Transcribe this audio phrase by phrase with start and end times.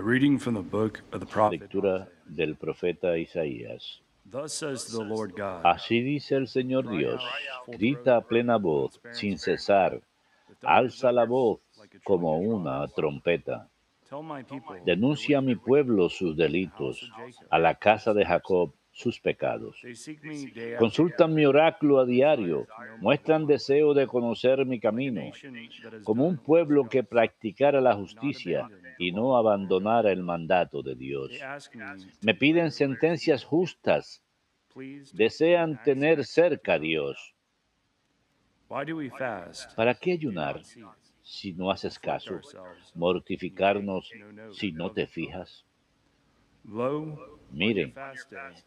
[0.00, 1.60] A reading from the book of the prophet.
[1.60, 4.00] Lectura del profeta Isaías.
[4.24, 5.62] Thus says the Lord God.
[5.62, 7.20] Así dice el Señor Dios,
[7.66, 10.00] grita a plena voz, sin cesar,
[10.62, 11.60] alza la voz
[12.02, 13.68] como una trompeta.
[14.86, 17.06] Denuncia a mi pueblo sus delitos,
[17.50, 19.80] a la casa de Jacob sus pecados.
[20.78, 22.66] Consultan mi oráculo a diario,
[23.00, 25.22] muestran deseo de conocer mi camino,
[26.04, 31.30] como un pueblo que practicara la justicia y no abandonara el mandato de Dios.
[32.22, 34.22] Me, piden sentencias justas,
[35.14, 37.34] desean tener cerca a Dios.
[38.70, 39.74] why do we fast?
[39.74, 40.62] ¿Para qué ayunar
[41.22, 42.40] si no haces caso?
[42.94, 44.12] Mortificarnos
[44.52, 45.64] si no te fijas.
[47.52, 47.94] Miren,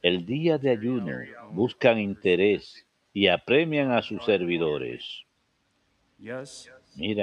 [0.01, 1.19] el día de ayuno
[1.51, 5.23] buscan interés y apremian a sus servidores.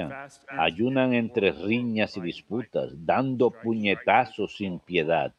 [0.08, 5.34] fast ayunan entre riñas y disputas, dando puñetazos sin piedad.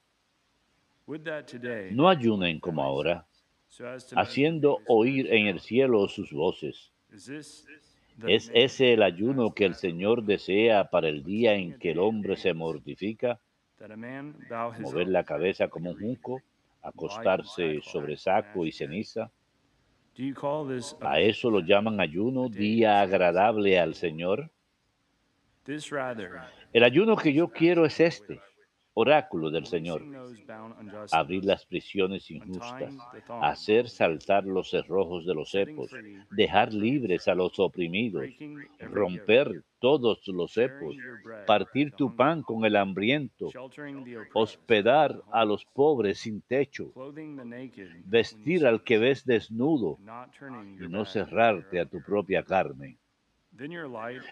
[1.92, 3.26] No ayunen como ahora,
[4.16, 6.92] haciendo oír en el cielo sus voces.
[8.28, 12.38] ¿Es ese el ayuno que el Señor desea para el día en que el hombre
[12.38, 13.40] se mortifica?
[14.80, 16.42] Mover la cabeza como un junco,
[16.82, 19.32] acostarse sobre saco y ceniza.
[21.02, 24.52] ¿A eso lo llaman ayuno, día agradable al Señor?
[26.74, 28.40] El ayuno que yo quiero es este,
[28.94, 30.04] oráculo del Señor.
[31.12, 32.94] Abrir las prisiones injustas,
[33.42, 35.92] hacer saltar los cerrojos de los cepos,
[36.32, 38.26] dejar libres a los oprimidos,
[38.80, 40.96] romper todos los cepos,
[41.48, 43.50] partir tu pan con el hambriento,
[44.34, 46.94] hospedar a los pobres sin techo,
[48.06, 49.98] vestir al que ves desnudo
[50.80, 52.98] y no cerrarte a tu propia carne.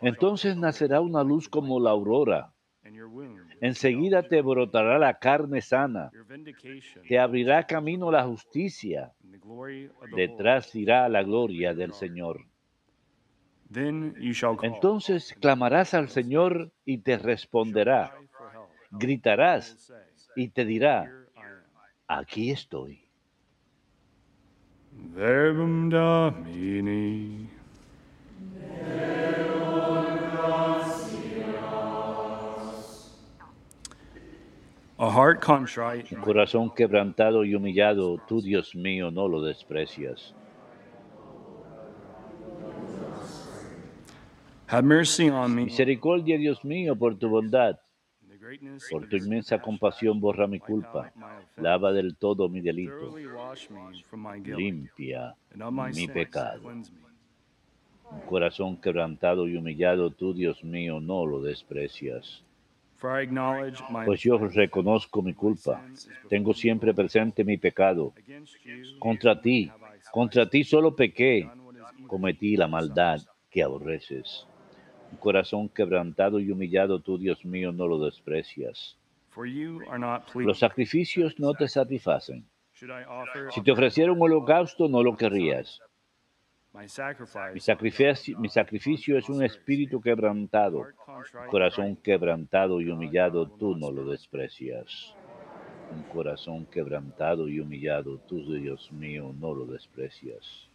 [0.01, 2.53] Entonces nacerá una luz como la aurora.
[3.61, 6.11] Enseguida te brotará la carne sana,
[7.07, 9.13] te abrirá camino la justicia,
[10.15, 12.45] detrás irá la gloria del Señor.
[14.61, 18.13] Entonces clamarás al Señor y te responderá,
[18.91, 19.93] gritarás
[20.35, 21.11] y te dirá,
[22.07, 23.03] aquí estoy.
[24.91, 27.49] Verbum Domini.
[34.99, 40.35] Un corazón quebrantado y humillado, tú Dios mío no lo desprecias.
[44.69, 45.65] have mercy on me.
[45.65, 47.79] Misericordia, Dios mío, por tu bondad,
[48.91, 51.11] por tu inmensa compasión borra mi culpa,
[51.57, 53.15] lava del todo mi delito,
[54.45, 55.35] limpia
[55.93, 56.69] mi pecado.
[58.11, 62.43] Un corazón quebrantado y humillado, tú Dios mío no lo desprecias.
[64.05, 65.83] Pues yo reconozco mi culpa,
[66.27, 68.13] tengo siempre presente mi pecado.
[68.99, 69.71] Contra ti,
[70.11, 71.49] contra ti solo pequé,
[72.07, 74.45] cometí la maldad que aborreces.
[75.11, 78.97] Un corazón quebrantado y humillado, tú Dios mío no lo desprecias.
[80.35, 82.45] Los sacrificios no te satisfacen.
[83.51, 85.81] Si te ofreciera un holocausto, no lo querrías.
[86.71, 90.85] Mi sacrificio, mi sacrificio es un espíritu quebrantado.
[91.03, 95.15] contrite, Corazón quebrantado y humillado, tú no lo desprecias.
[95.91, 100.68] Un corazón quebrantado y humillado, tú, Dios mío, no lo desprecias.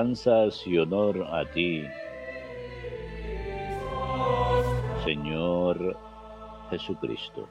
[0.00, 1.84] Alabanzas y honor a ti,
[5.04, 5.94] Señor
[6.70, 7.46] Jesucristo.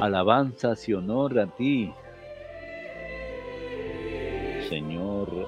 [0.00, 1.92] Alabanzas y honor a ti,
[4.70, 5.46] Señor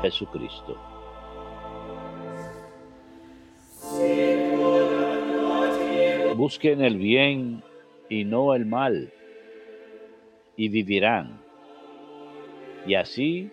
[0.00, 0.74] Jesucristo.
[6.34, 7.62] Busquen el bien
[8.08, 9.12] y no el mal,
[10.60, 11.40] y vivirán.
[12.86, 13.50] Y así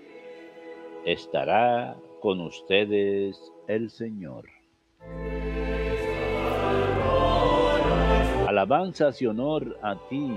[1.05, 3.39] estará con ustedes
[3.69, 4.43] el Señor.
[8.45, 10.33] Alabanzas y honor a ti,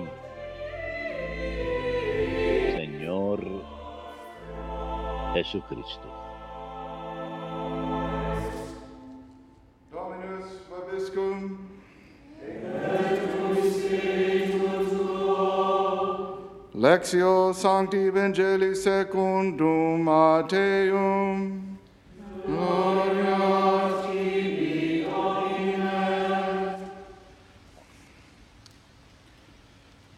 [2.77, 3.41] Señor
[5.35, 6.09] Jesucristo.
[9.91, 11.70] Dominus
[16.81, 21.77] Lectio Sancti Evangelii secundum Mateum.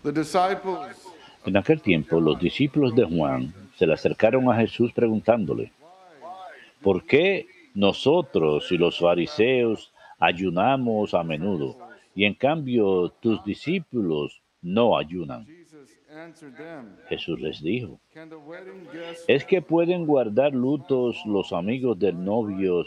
[0.05, 1.05] The disciples
[1.45, 5.73] En aquel tiempo los discípulos de Juan se le acercaron a Jesús preguntándole,
[6.81, 11.77] ¿por qué nosotros y los fariseos ayunamos a menudo
[12.15, 15.62] y en cambio tus discípulos no ayunan?
[17.09, 17.99] Jesús les dijo,
[19.29, 22.85] ¿es que pueden guardar lutos los amigos del novio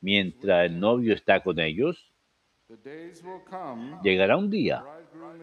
[0.00, 2.10] mientras el novio está con ellos?
[2.68, 4.82] the days will come, Llegará un día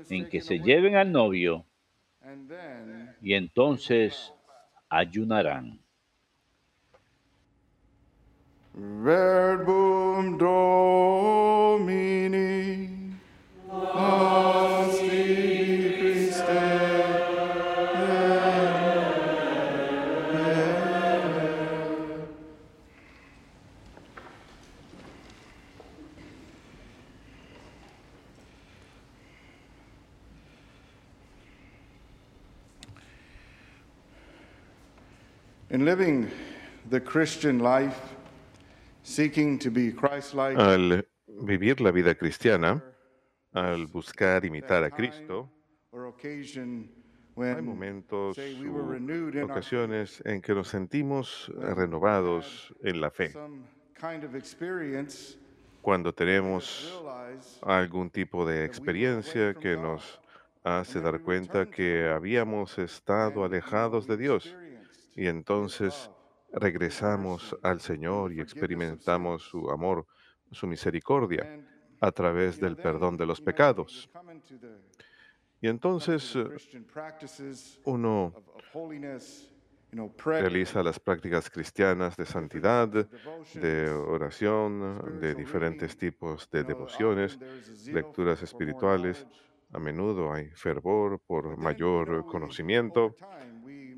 [0.10, 1.64] en que se lleven al novio
[2.22, 4.34] and then y entonces
[4.90, 5.80] ayunarán.
[8.74, 11.92] verbum Domini.
[40.60, 42.84] Al vivir la vida cristiana,
[43.54, 45.50] al buscar imitar a Cristo,
[47.38, 48.38] hay momentos
[49.44, 53.34] ocasiones en que nos sentimos renovados en la fe,
[55.82, 57.02] cuando tenemos
[57.62, 60.20] algún tipo de experiencia que nos
[60.64, 64.56] hace dar cuenta que habíamos estado alejados de Dios
[65.16, 66.10] y entonces
[66.54, 70.06] regresamos al Señor y experimentamos su amor,
[70.52, 71.64] su misericordia
[72.00, 74.10] a través del perdón de los pecados.
[75.62, 76.48] Y entonces eh,
[77.86, 78.34] uno
[80.26, 87.38] realiza las prácticas cristianas de santidad, de oración, de diferentes tipos de devociones,
[87.86, 89.28] lecturas espirituales.
[89.74, 93.16] A menudo hay fervor por mayor conocimiento,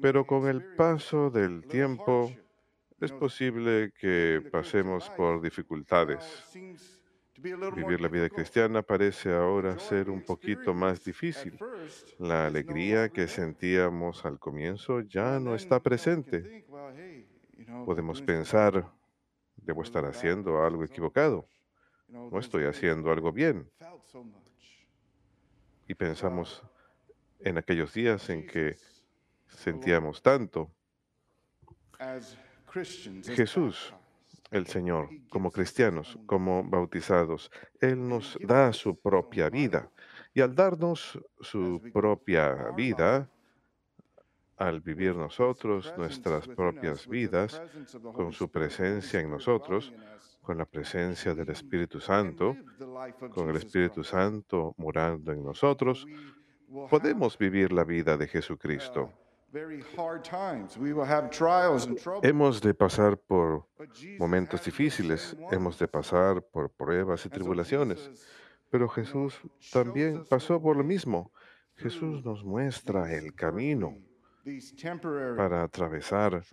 [0.03, 2.29] pero con el paso del tiempo
[2.99, 6.21] es posible que pasemos por dificultades.
[7.37, 11.57] Vivir la vida cristiana parece ahora ser un poquito más difícil.
[12.19, 16.65] La alegría que sentíamos al comienzo ya no está presente.
[17.85, 18.91] Podemos pensar,
[19.55, 21.47] debo estar haciendo algo equivocado,
[22.09, 23.71] no estoy haciendo algo bien.
[25.87, 26.61] Y pensamos
[27.39, 28.75] en aquellos días en que
[29.55, 30.71] sentíamos tanto.
[33.35, 33.93] Jesús,
[34.51, 39.89] el Señor, como cristianos, como bautizados, Él nos da su propia vida.
[40.33, 43.29] Y al darnos su propia vida,
[44.57, 47.61] al vivir nosotros nuestras propias vidas
[48.13, 49.93] con su presencia en nosotros,
[50.41, 52.55] con la presencia del Espíritu Santo,
[53.33, 56.05] con el Espíritu Santo morando en nosotros,
[56.89, 59.11] podemos vivir la vida de Jesucristo.
[62.23, 63.67] Hemos de pasar por
[64.17, 68.09] momentos difíciles, hemos de pasar por pruebas y tribulaciones,
[68.71, 69.39] pero Jesús
[69.71, 71.31] también pasó por lo mismo.
[71.75, 73.95] Jesús nos muestra el camino
[75.37, 76.43] para atravesar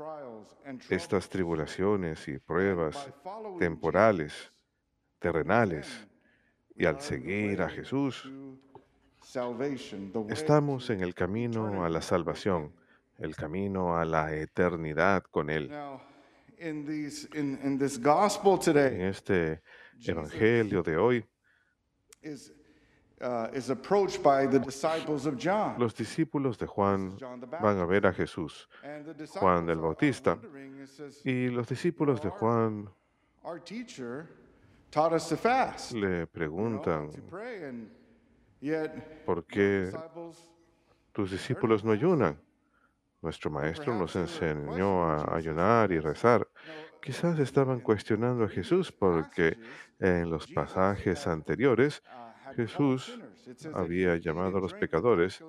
[0.90, 3.10] estas tribulaciones y pruebas
[3.58, 4.52] temporales,
[5.18, 6.06] terrenales,
[6.76, 8.30] y al seguir a Jesús,
[10.28, 12.74] estamos en el camino a la salvación,
[13.20, 15.70] el camino a la eternidad con Él.
[16.58, 19.62] In, these, in, in this gospel En today este
[20.06, 21.24] evangelio de hoy,
[22.22, 22.52] is,
[23.22, 25.78] uh, is approached by the disciples of John.
[25.78, 27.16] los discípulos de Juan
[27.62, 28.68] van a ver a Jesús
[29.38, 30.38] Juan el Bautista.
[31.24, 32.90] y los discípulos de Juan
[33.42, 34.28] Our teacher
[34.90, 37.10] taught us to fast, you le preguntan,
[39.24, 39.90] ¿por qué
[41.14, 42.38] tus discípulos no ayunan?
[43.22, 46.48] Nuestro maestro nos enseñó a ayunar y rezar.
[47.02, 49.58] Quizás estaban cuestionando a Jesús porque
[49.98, 52.02] en los pasajes anteriores
[52.56, 53.20] Jesús
[53.74, 55.44] había llamado a los pecadores,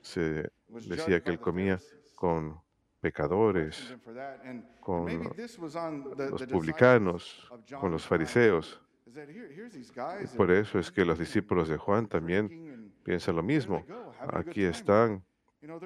[0.00, 1.78] se decía que él comía
[2.14, 2.60] con
[3.00, 3.96] pecadores,
[4.80, 5.32] con
[6.16, 8.80] los publicanos, con los fariseos.
[9.06, 13.84] Guys, Por eso es que los discípulos de Juan también piensan lo mismo.
[14.32, 15.24] Aquí están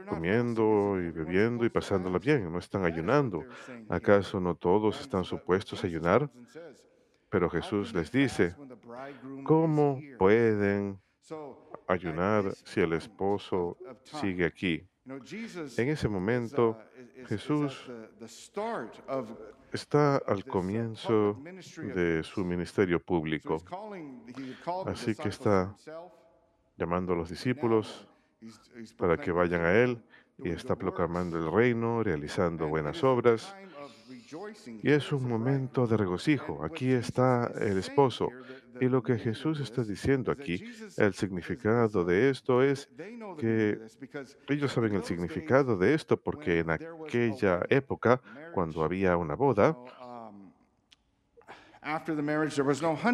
[0.09, 3.45] comiendo y bebiendo y pasándola bien, no están ayunando.
[3.88, 6.31] ¿Acaso no todos están supuestos a ayunar?
[7.28, 8.54] Pero "How can Jesús les dice,
[9.45, 11.00] ¿cómo here?" pueden
[11.88, 14.87] ayunar si el esposo sigue aquí?
[15.07, 16.78] En ese momento,
[17.26, 17.90] Jesús
[19.73, 21.38] está al comienzo
[21.95, 23.59] de su ministerio público,
[24.87, 25.76] Así que está
[26.76, 28.09] llamando a los discípulos
[28.97, 30.03] para que vayan a Él
[30.39, 33.55] y está proclamando el reino, realizando buenas obras.
[34.83, 36.65] Y es un momento de regocijo.
[36.65, 38.29] Aquí está el esposo.
[38.81, 40.65] Y lo que Jesús está diciendo aquí,
[40.97, 42.91] el significado de esto es
[43.39, 43.79] que
[44.49, 48.21] ellos saben el significado de esto porque en aquella época,
[48.53, 49.77] cuando había una boda,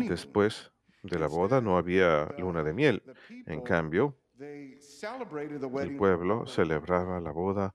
[0.08, 0.70] después
[1.02, 3.02] de la boda no había luna de miel.
[3.46, 7.74] En cambio, el pueblo celebraba la boda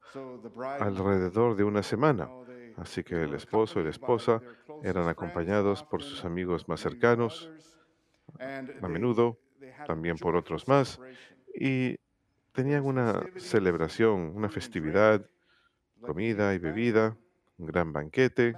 [0.79, 2.29] alrededor de una semana.
[2.77, 4.41] Así que el esposo y la esposa
[4.83, 7.51] eran acompañados por sus amigos más cercanos,
[8.39, 9.37] a menudo
[9.87, 10.99] también por otros más,
[11.53, 11.97] y
[12.51, 15.25] tenían una celebración, una festividad,
[16.01, 17.15] comida y bebida,
[17.57, 18.55] un gran banquete.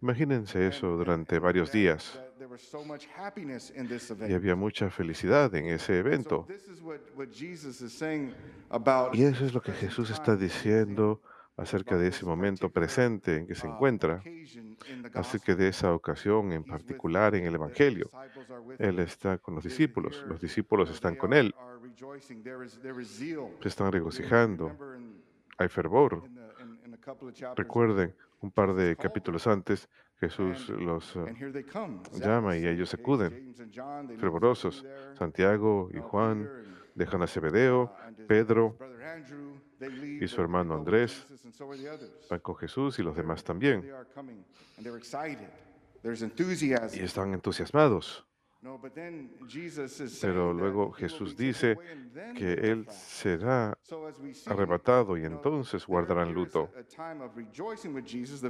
[0.00, 2.20] Imagínense eso durante varios días.
[4.28, 6.46] Y había mucha felicidad en ese evento.
[9.12, 11.20] Y eso es lo que Jesús está diciendo
[11.58, 14.22] acerca de ese momento presente en que se encuentra,
[15.12, 18.08] así que de esa ocasión en particular en el Evangelio.
[18.78, 21.52] Él está con los discípulos, los discípulos están con Él,
[23.60, 24.72] se están regocijando,
[25.58, 26.22] hay fervor.
[27.56, 29.88] Recuerden, un par de capítulos antes,
[30.20, 31.26] Jesús los uh,
[32.14, 33.54] llama y ellos acuden,
[34.18, 34.84] fervorosos.
[35.16, 36.48] Santiago y Juan
[36.94, 37.94] dejan a Zebedeo,
[38.26, 38.76] Pedro
[40.20, 41.26] y su hermano Andrés.
[42.28, 43.88] Van con Jesús y los demás también.
[46.92, 48.27] Y están entusiasmados.
[50.20, 51.78] Pero luego Jesús dice
[52.36, 53.78] que Él será
[54.46, 56.70] arrebatado y entonces guardarán luto.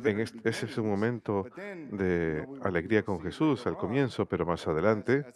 [0.05, 1.47] En ese es un momento
[1.91, 5.27] de alegría con Jesús al comienzo, pero más adelante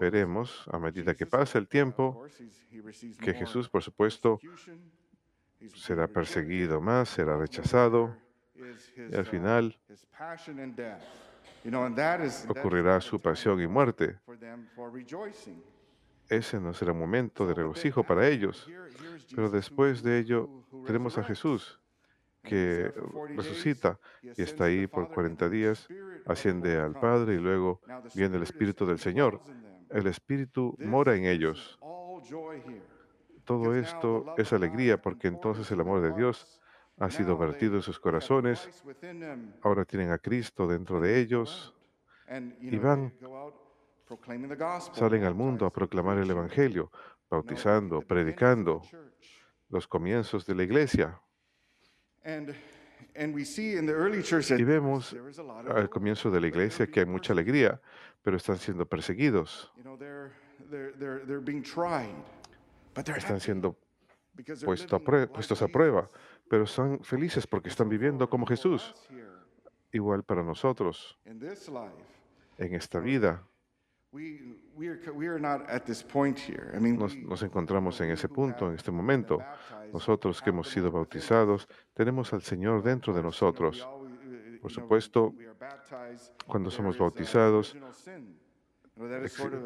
[0.00, 2.26] veremos, a medida que pasa el tiempo,
[3.20, 4.40] que Jesús, por supuesto,
[5.76, 8.16] será perseguido más, será rechazado
[8.96, 9.78] y al final
[12.48, 14.18] ocurrirá su pasión y muerte.
[16.28, 18.68] Ese no será momento de regocijo para ellos.
[19.34, 20.48] Pero después de ello
[20.86, 21.78] tenemos a Jesús
[22.42, 22.92] que
[23.36, 25.88] resucita y está ahí por 40 días,
[26.26, 27.80] asciende al Padre y luego
[28.14, 29.40] viene el Espíritu del Señor.
[29.90, 31.78] El Espíritu mora en ellos.
[33.44, 36.61] Todo esto es alegría porque entonces el amor de Dios
[37.02, 38.68] ha sido vertido en sus corazones.
[39.62, 41.74] Ahora tienen a Cristo dentro de ellos
[42.60, 43.12] y van,
[44.92, 46.92] salen al mundo a proclamar el Evangelio,
[47.28, 48.82] bautizando, predicando
[49.68, 51.20] los comienzos de la iglesia.
[54.56, 55.16] Y vemos
[55.74, 57.80] al comienzo de la iglesia que hay mucha alegría,
[58.22, 59.72] pero están siendo perseguidos.
[62.94, 63.76] Están siendo
[64.64, 66.10] puestos a prueba,
[66.52, 68.94] pero están felices porque están viviendo como Jesús.
[69.90, 73.42] Igual para nosotros, en esta vida,
[76.98, 79.38] nos, nos, encontramos en ese punto, en este momento.
[79.94, 83.88] Nosotros que hemos sido bautizados, tenemos al Señor dentro de nosotros.
[84.60, 85.32] Por supuesto,
[86.46, 87.74] cuando somos bautizados,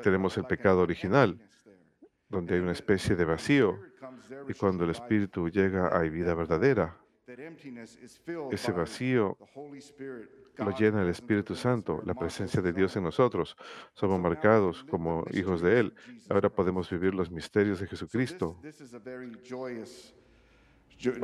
[0.04, 1.36] tenemos el pecado original,
[2.28, 3.76] donde hay una especie de vacío.
[4.48, 6.96] Y cuando el Espíritu llega hay vida verdadera.
[8.50, 9.36] Ese vacío
[10.58, 13.56] lo llena el Espíritu Santo, la presencia de Dios en nosotros.
[13.94, 15.94] Somos marcados como hijos de Él.
[16.30, 18.60] Ahora podemos vivir los misterios de Jesucristo.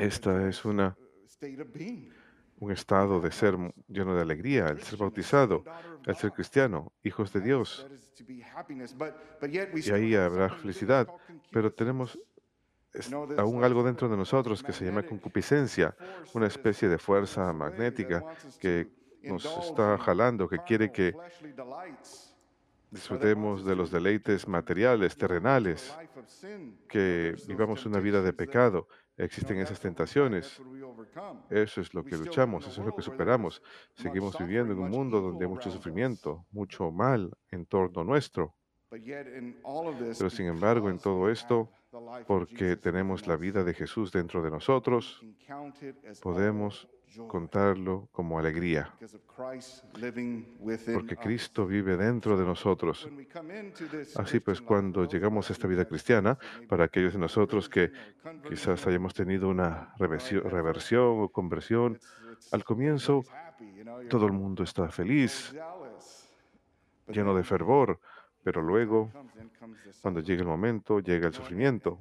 [0.01, 0.97] Esta es una,
[2.59, 3.57] un estado de ser
[3.89, 5.65] lleno de alegría, el ser bautizado,
[6.05, 7.87] el ser cristiano, hijos de Dios.
[9.75, 11.09] Y ahí habrá felicidad,
[11.51, 12.19] pero tenemos
[13.39, 15.95] aún algo dentro de nosotros que se llama concupiscencia,
[16.35, 18.25] una especie de fuerza magnética
[18.61, 18.89] que
[19.23, 21.15] nos está jalando, que quiere que
[22.91, 25.97] disfrutemos de los deleites materiales, terrenales,
[26.89, 28.89] que vivamos una vida de pecado.
[29.17, 30.61] Existen esas tentaciones.
[31.49, 33.63] Eso es lo que luchamos, eso es lo que superamos.
[33.95, 38.55] Seguimos viviendo en un mundo donde hay mucho sufrimiento, mucho mal en torno nuestro.
[38.91, 41.71] Pero sin embargo, en todo esto,
[42.27, 45.23] porque tenemos la vida de Jesús dentro de nosotros,
[46.23, 46.89] podemos
[47.29, 48.95] contarlo como alegría,
[50.95, 51.17] porque.
[51.17, 53.07] Cristo vive dentro de nosotros.
[54.17, 57.93] Así pues, cuando llegamos a esta vida cristiana, para aquellos de nosotros que
[58.49, 60.43] quizás hayamos tenido una reversión-
[61.23, 61.99] o conversión,
[62.51, 63.23] al comienzo
[64.09, 65.55] todo el mundo está feliz,
[67.09, 68.01] lleno de fervor,
[68.43, 69.11] pero luego,
[70.01, 71.99] cuando llega el momento, llega el sufrimiento.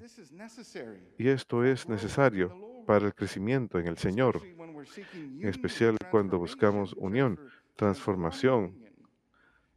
[1.17, 7.39] Y esto es necesario para el crecimiento en el Señor, en especial cuando buscamos unión,
[7.75, 8.75] transformación,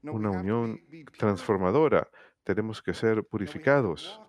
[0.03, 0.81] una unión
[1.19, 2.09] transformadora.
[2.45, 4.21] Tenemos que ser purificados.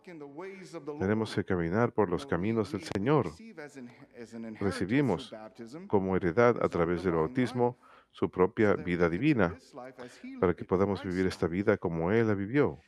[1.00, 3.32] Tenemos que caminar por los caminos del Señor.
[4.60, 5.34] Recibimos
[5.88, 7.78] como heredad a través del bautismo
[8.16, 9.54] su propia vida divina,
[10.40, 12.80] para que podamos vivir esta vida como Él la vivió,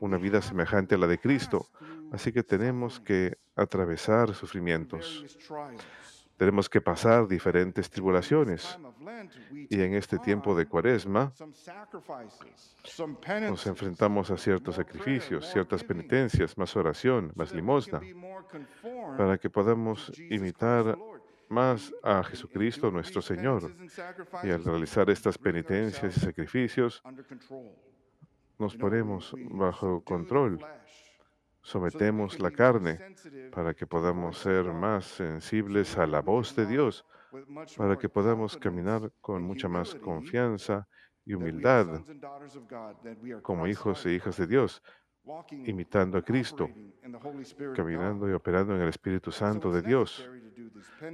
[0.00, 1.66] una vida semejante a la de to Cristo.
[2.12, 5.24] Así que tenemos que atravesar sufrimientos.
[6.36, 8.78] Tenemos que pasar diferentes tribulaciones.
[9.68, 11.32] Y en este tiempo de cuaresma
[13.48, 18.00] nos enfrentamos a ciertos sacrificios, ciertas penitencias, más oración, más limosna,
[19.18, 20.96] para que podamos imitar.
[21.50, 23.74] Más a Jesucristo nuestro Señor.
[24.42, 27.02] Y al realizar estas penitencias y sacrificios,
[28.58, 30.64] nos ponemos bajo control,
[31.62, 33.14] sometemos la carne
[33.52, 37.04] para que podamos ser más sensibles a la voz de Dios,
[37.76, 40.86] para que podamos caminar con mucha más confianza
[41.24, 42.02] y humildad
[43.42, 44.82] como hijos e hijas de Dios,
[45.64, 46.68] imitando a Cristo,
[47.74, 50.28] caminando y operando en el Espíritu Santo de Dios.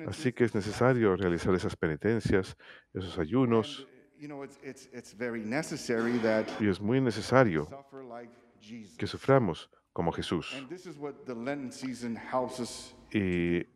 [0.06, 2.56] Así que es necesario realizar esas penitencias,
[2.92, 3.86] esos ayunos,
[4.18, 7.68] you know, it's, it's, it's very necessary that y es muy necesario
[8.98, 10.54] que suframos como Jesús.
[13.12, 13.66] Y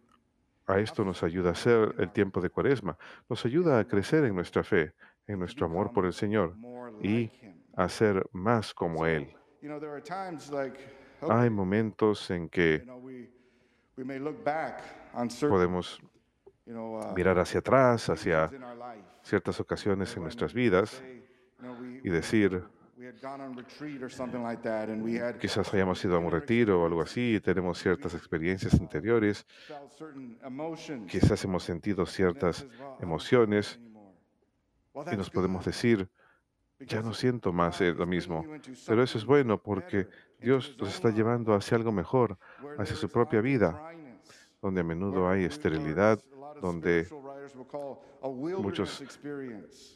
[0.66, 2.96] a esto nos ayuda a hacer el tiempo de Cuaresma,
[3.28, 4.94] nos ayuda a crecer en nuestra fe,
[5.26, 6.56] en nuestro amor por el Señor
[7.02, 7.30] y
[7.74, 9.34] a ser más como Él.
[9.62, 9.94] Okay,
[11.28, 12.84] Hay momentos en que
[15.48, 16.00] podemos
[16.66, 18.50] uh, mirar hacia atrás, hacia
[19.22, 21.02] ciertas ocasiones en nuestras we vidas
[22.02, 22.62] y decir,
[22.96, 26.16] we had gone on retreat or something like that, and we had quizás hayamos ido
[26.16, 29.46] a un retiro o algo así y tenemos ciertas experiencias interiores,
[31.08, 34.14] quizás hemos sentido ciertas says, "Well, I don't feel emociones that anymore."
[34.92, 36.08] Well, y nos podemos decir,
[36.80, 38.44] ya no siento más eh, lo mismo.
[38.86, 40.08] Pero eso es bueno porque
[40.40, 42.38] Dios own está llevando hacia algo mejor,
[42.78, 43.92] hacia su propia vida,
[44.60, 46.18] donde a menudo hay esterilidad,
[46.60, 47.06] donde
[48.22, 49.02] muchos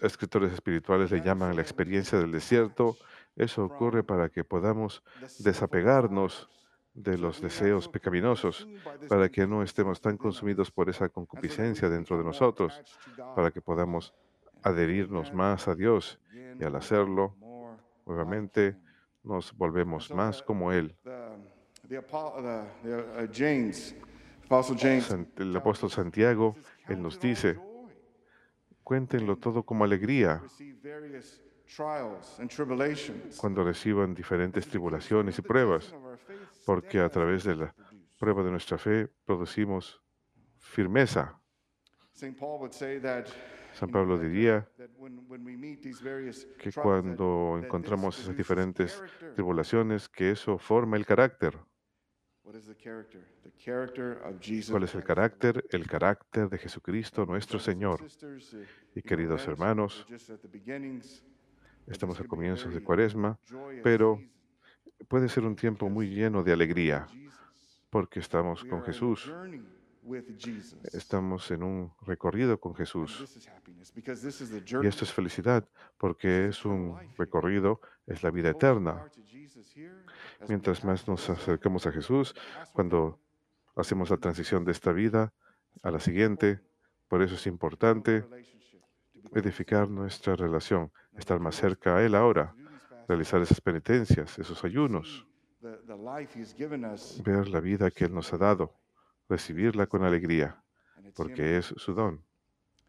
[0.00, 2.96] escritores espirituales le llaman la experiencia del desierto.
[3.36, 5.02] Eso ocurre para que podamos
[5.40, 6.48] desapegarnos
[6.94, 8.68] de los deseos so pecaminosos,
[9.08, 12.80] para que no estemos tan consumidos por esa concupiscencia dentro de nosotros,
[13.34, 14.14] para que podamos
[14.64, 16.18] adherirnos más a Dios
[16.58, 17.36] y al hacerlo,
[18.06, 18.76] nuevamente
[19.22, 20.96] nos volvemos más como Él.
[25.36, 26.56] El apóstol Santiago,
[26.88, 27.58] él nos dice,
[28.82, 30.42] cuéntenlo todo como alegría
[33.38, 35.94] cuando reciban diferentes tribulaciones y pruebas,
[36.64, 37.74] porque a través de la
[38.18, 40.00] prueba de nuestra fe producimos
[40.58, 41.38] firmeza.
[43.74, 44.68] San Pablo diría
[46.58, 49.02] que cuando encontramos esas diferentes
[49.34, 51.58] tribulaciones, que eso forma el carácter.
[52.42, 52.68] ¿Cuál es
[54.94, 55.64] el carácter?
[55.70, 58.04] El carácter de Jesucristo nuestro Señor.
[58.94, 60.06] Y queridos hermanos,
[61.86, 63.38] estamos a comienzos de Cuaresma,
[63.82, 64.20] pero
[65.08, 67.06] puede ser un tiempo muy lleno de alegría,
[67.90, 69.32] porque estamos con Jesús.
[70.92, 73.40] Estamos en un recorrido con Jesús.
[73.96, 79.06] Y esto es felicidad, porque es un recorrido, es la vida eterna.
[80.48, 82.34] Mientras más nos acercamos a Jesús,
[82.72, 83.18] cuando
[83.76, 85.32] hacemos la transición de esta vida
[85.82, 86.60] a la siguiente,
[87.08, 88.24] por eso es importante
[89.34, 92.54] edificar nuestra relación, estar más cerca a Él ahora,
[93.08, 95.26] realizar esas penitencias, esos ayunos,
[97.24, 98.83] ver la vida que Él nos ha dado,
[99.28, 100.62] recibirla con alegría,
[101.14, 102.24] porque es su don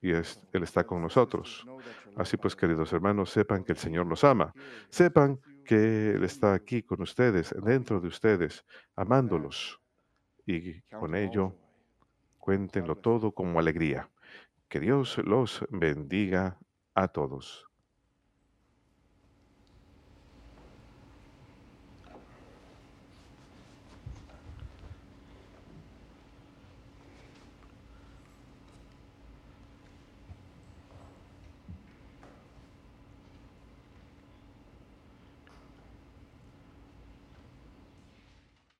[0.05, 1.65] y es, Él está con nosotros.
[2.15, 4.53] Así pues, queridos hermanos, sepan que el Señor los ama.
[4.89, 8.63] Sepan que Él está aquí con ustedes, dentro de ustedes,
[8.95, 9.81] amándolos.
[10.45, 11.55] Y con ello,
[12.37, 14.07] cuéntenlo todo como alegría.
[14.67, 16.59] Que Dios los bendiga
[16.93, 17.65] a todos.